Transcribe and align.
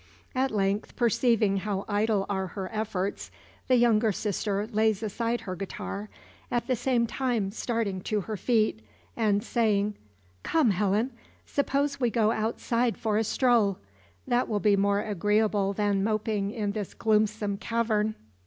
At 0.33 0.49
length 0.49 0.95
perceiving 0.95 1.57
how 1.57 1.85
idle 1.87 2.25
are 2.27 2.47
her 2.47 2.71
efforts, 2.73 3.29
the 3.67 3.75
younger 3.75 4.11
sister 4.11 4.65
lays 4.65 5.03
aside 5.03 5.41
her 5.41 5.55
guitar, 5.55 6.09
at 6.49 6.65
the 6.65 6.75
same 6.75 7.05
time 7.05 7.51
starting 7.51 8.01
to 8.05 8.21
her 8.21 8.35
feet, 8.35 8.81
and 9.15 9.43
saying: 9.43 9.93
"Come, 10.41 10.71
Helen! 10.71 11.11
suppose 11.45 11.99
we 11.99 12.09
go 12.09 12.31
outside 12.31 12.97
for 12.97 13.19
a 13.19 13.23
stroll? 13.23 13.77
That 14.25 14.49
will 14.49 14.59
be 14.59 14.75
more 14.75 15.01
agreeable 15.01 15.71
than 15.71 16.03
moping 16.03 16.49
in 16.49 16.71
this 16.71 16.95
gloomsome 16.95 17.57
cavern. 17.57 18.15